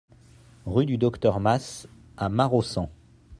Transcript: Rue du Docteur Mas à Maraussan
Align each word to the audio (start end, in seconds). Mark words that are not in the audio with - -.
Rue 0.65 0.87
du 0.87 0.97
Docteur 0.97 1.39
Mas 1.39 1.87
à 2.17 2.27
Maraussan 2.27 2.89